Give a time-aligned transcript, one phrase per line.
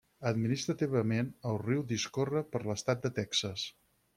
[0.27, 3.69] Administrativament, el riu discorre per l'estat de Texas.